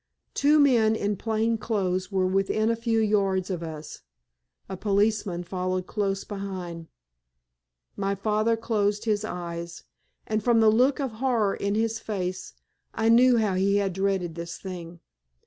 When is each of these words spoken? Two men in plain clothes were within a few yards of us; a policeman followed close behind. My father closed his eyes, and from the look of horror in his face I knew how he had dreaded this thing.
Two 0.33 0.59
men 0.59 0.95
in 0.95 1.15
plain 1.15 1.59
clothes 1.59 2.11
were 2.11 2.25
within 2.25 2.71
a 2.71 2.75
few 2.75 2.99
yards 2.99 3.51
of 3.51 3.61
us; 3.61 4.01
a 4.67 4.75
policeman 4.75 5.43
followed 5.43 5.85
close 5.85 6.23
behind. 6.23 6.87
My 7.95 8.15
father 8.15 8.57
closed 8.57 9.05
his 9.05 9.23
eyes, 9.23 9.83
and 10.25 10.43
from 10.43 10.59
the 10.59 10.71
look 10.71 10.99
of 10.99 11.11
horror 11.21 11.53
in 11.53 11.75
his 11.75 11.99
face 11.99 12.55
I 12.95 13.09
knew 13.09 13.37
how 13.37 13.53
he 13.53 13.75
had 13.75 13.93
dreaded 13.93 14.33
this 14.33 14.57
thing. 14.57 15.01